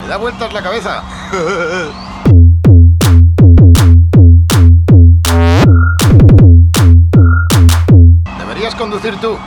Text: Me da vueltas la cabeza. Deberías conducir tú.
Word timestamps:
Me 0.00 0.08
da 0.08 0.16
vueltas 0.16 0.52
la 0.52 0.62
cabeza. 0.62 1.04
Deberías 8.38 8.74
conducir 8.74 9.16
tú. 9.20 9.38